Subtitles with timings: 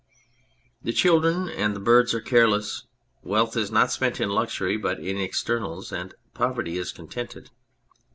[0.81, 2.87] The children and the birds are careless.
[3.21, 7.51] Wealth is not spent in luxury but in externals, and proverty is contented.